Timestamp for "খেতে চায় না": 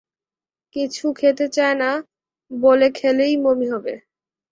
1.13-1.91